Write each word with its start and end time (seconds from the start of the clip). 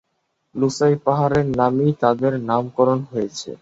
লুসাই 0.55 0.95
পাহাড়ের 1.05 1.47
নামেই 1.59 1.91
তাদের 2.01 2.33
নামকরণ 2.49 2.99
হয়েছে। 3.11 3.49